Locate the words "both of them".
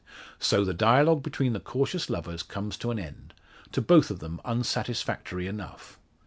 3.83-4.41